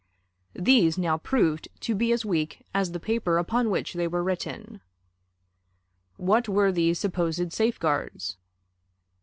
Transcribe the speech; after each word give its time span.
These 0.57 0.97
now 0.97 1.19
proved 1.19 1.67
to 1.81 1.93
be 1.93 2.11
as 2.11 2.25
weak 2.25 2.65
as 2.73 2.91
the 2.91 2.99
paper 2.99 3.37
upon 3.37 3.69
which 3.69 3.93
they 3.93 4.07
were 4.07 4.23
written. 4.23 4.81
What 6.17 6.49
were 6.49 6.71
these 6.71 6.97
supposed 6.97 7.53
safeguards? 7.53 8.37